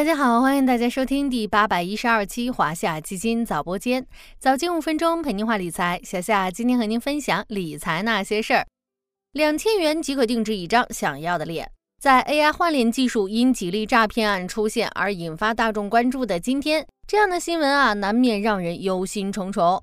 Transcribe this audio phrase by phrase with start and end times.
[0.00, 4.06] 大家好，欢迎大家收听第八百一十二期华夏基金早播间，
[4.38, 6.00] 早间五分钟陪您话理财。
[6.02, 8.66] 小夏今天和您分享理财那些事儿。
[9.32, 11.70] 两千元即可定制一张想要的脸。
[12.00, 19.82] 在 AI 换脸技术因几例诈骗案出现而引发大众关注的今天，这样的新闻啊，难免让人忧心忡忡。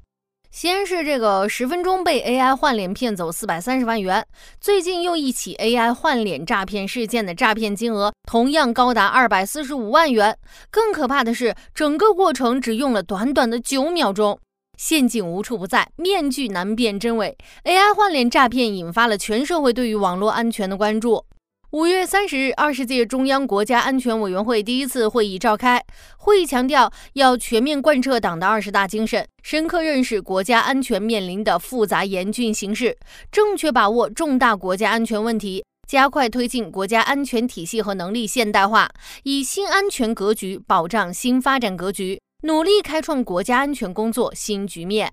[0.60, 4.26] 先是这个十分钟被 AI 换脸骗走四百三十万元，
[4.60, 10.36] 最近又一起 AI 换脸诈骗事件的诈骗金额同样高达二百四十五万元。
[10.72, 14.40] 更可怕的是，整个过程只用了短短的九秒钟，
[14.80, 17.38] 陷阱无处不在，面具难辨真伪。
[17.66, 21.24] AI 换脸诈骗引发了全社会对于网络安全的关注。
[21.72, 25.84] 五月三十日，二十届中央国家安全委员会第一次会议召开。
[26.16, 32.98] 会议强调，要全面贯彻党的二十大精神，深刻认识国家安全面临的复杂严峻形势，
[33.30, 38.90] 正确把握重大国家安全问题，加快推进国家安全体系和能力现代化，
[39.24, 45.12] 以新安全格局保障新发展格局，努力开创国家安全工作新局面。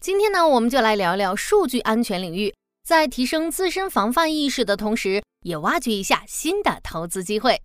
[0.00, 2.54] 今天呢，我们就来聊聊数据安全领域，
[2.86, 5.20] 在提升自身防范意识的同时。
[5.48, 7.62] 也挖掘一下新的投资机会。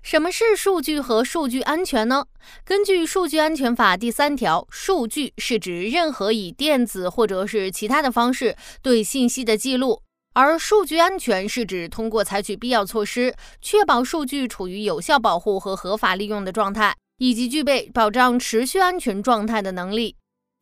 [0.00, 2.24] 什么是数据和数据安全呢？
[2.64, 10.00] 根据《数据安全法》第三条，数据是指任何以电子或者是其他的方式对信息的记录，
[10.34, 20.14] 而数据安全是指通过采取必要措施，确保数据处于有效保护和合法利用的状态，以及具备保障持续安全状态的能力。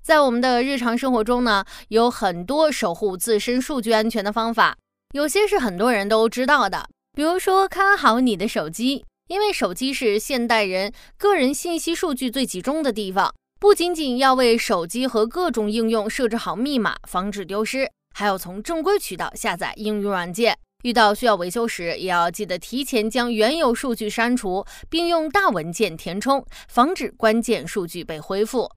[0.03, 4.79] 在我们的日常生活中呢，有很多守护自身数据安全的方法。
[5.17, 13.35] 有些是很多人都知道的，比如说看好你的手机，因为手机是现代人个人信息数据最集中的地方。
[13.59, 20.55] 不仅仅要为手机和各种应用设置好密码，防止丢失，还要从正规渠道下载应用软件。
[20.85, 28.71] 遇到需要维修时，也要记得提前将原有数据删除，并用大文件填充，防止关键数据被恢复。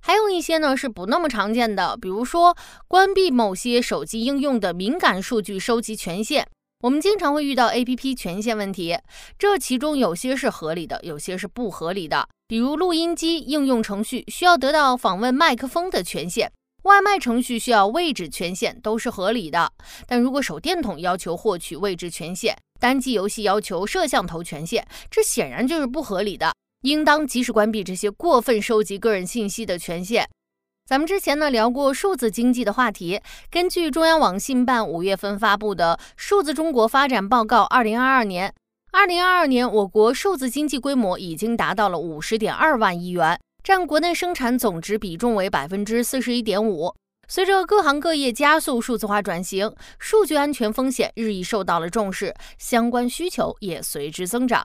[0.00, 6.46] 还有一些呢是不那么常见的，比如说关闭某些手机应用的敏感数据收集权限。
[6.82, 8.96] 我们经常会遇到 APP 权限问题，
[9.38, 12.28] 这其中有些是合理的，有些是不合理的。
[12.46, 16.52] 比如录音机应用程序需要得到访问麦克风的权限，
[16.82, 19.72] 外卖程序需要位置权限，都是合理的。
[20.06, 26.52] 但如果手电筒要求获取位置权限，单机游戏要求摄像头权限，这显然就是不合理的。
[26.86, 30.28] 应当及时关闭这些过分收集个人信息的权限。
[30.88, 33.20] 咱们之前呢聊过数字经济的话题，
[33.50, 38.50] 根据中央网信办五月份发布的《数字中国发展报告（二零二二年）》，
[38.92, 46.94] 二零二二年我国数字经济规模已经达到了五十点二万亿元，占国内生产总值比重为百分之四十一点五。
[47.26, 54.64] 随着各行各业加速数字化转型，数据安全风险日益受到了重视，相关需求也随之增长。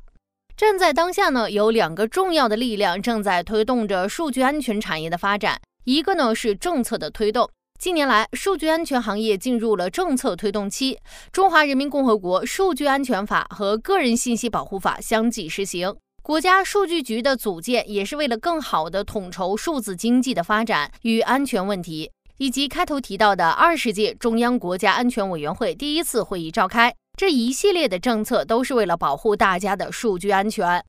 [0.61, 5.59] 站在当下呢，有两个重要的力量正在推动着数据安全产业的发展。
[5.85, 7.49] 一个呢是政策的推动，
[7.79, 10.94] 近年来数据安全行业进入了政策推动期，
[11.31, 15.95] 《中华人民共和国数据安全法》和《个人信息保护法》相继实行。
[16.22, 26.93] 国家数据局的组建也是为了更好的统筹数字经济的发展与安全问题，以及开头提到的二十届中央国家安全委员会第一次会议召开。
[27.17, 30.83] 这一系列的政策都是为了保护大家的数据安全。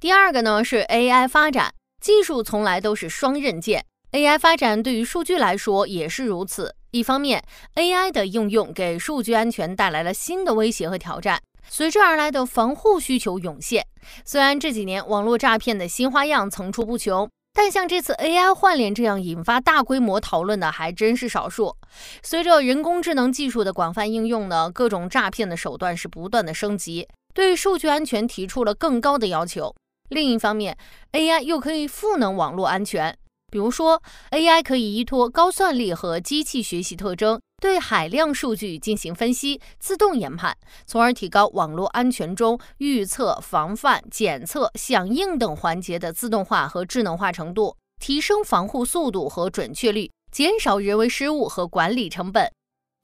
[0.00, 6.74] 第二个呢是 AI 发展，技术从来都是双刃剑，AI 发展对于数据来说也是如此。
[6.90, 13.86] 一方面，AI 的应用给数据安全带来了新的威胁和挑战，随之而来的防护需求涌现。
[14.24, 17.28] 虽然这几年网络诈骗的新花样层出不穷。
[17.60, 21.74] 但像这次 AI 换脸这样引发大规模讨论的还真是少数。
[22.22, 29.74] 随着人工智能技术的广泛应用呢，各种诈骗的手段是不断的升级，对数据安全提出了更高的要求。
[30.08, 30.78] 另一方面
[31.10, 33.18] ，AI 又可以赋能网络安全。
[33.50, 52.50] 比如说，AI 可以依托高算力和机器学习特征，对海量数据进行分析、自动研判，从而提高网络安全中预测、防范、检测、响应等环节的自动化和智能化程度，提升防护速度和准确率，减少人为失误和管理成本。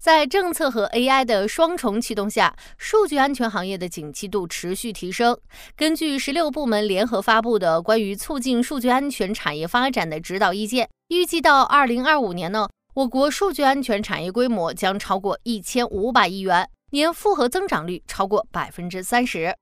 [0.05, 5.35] 在政策和 AI 的双重驱动下，数据安全行业的景气度持续提升。
[5.75, 19.56] 根据十六部门联合发布的关于促进数据安全产业发展的指导意见，预计到二零二五年呢，我国数据安全产业规模将超过一千五百亿元，年复合增长率超过百分之三十。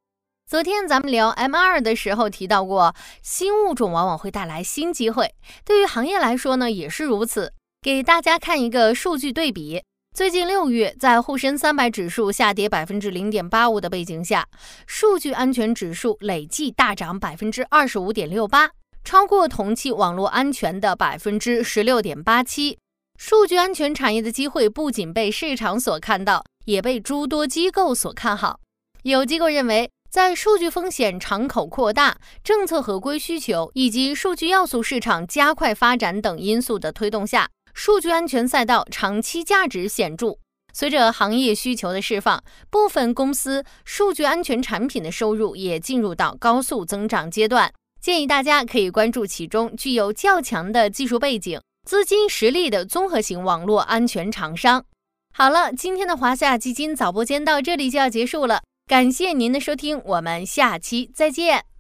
[0.51, 2.93] 昨天咱们聊 M 二的时候提到过，
[3.23, 7.53] 新物种往往会带来新机会，对于行业来说呢，也是如此。
[7.81, 9.85] 给大家看一个数据对比。
[10.15, 14.47] 最近六月，在沪深三百指数下跌百分之零点八五的背景下，
[14.87, 18.69] 数据安全指数累计大涨百分之二十五点六八，
[19.03, 22.77] 超过同期网络安全的百分之十六点八七。
[23.19, 28.61] 数据安全产业的机会不仅被市场所看到，也被诸多机构所看好。
[29.05, 37.49] 有机构认为，在数据风险敞口扩大、政策合规需求以及数据要素市场加快发展等因素的推动下。
[37.75, 40.39] 数据安全赛道长期价值显著。
[40.75, 47.73] 随着行业需求的释放，部分公司数据安全产品的收入也进入到高速增长阶段。
[48.01, 54.85] 建议大家可以关注其中具有较强的技术背景、资金实力的综合型网络安全厂商。
[55.35, 61.72] 好了，今天的华夏基金早播间到这里就要结束了，感谢您的收听，我们下期再见。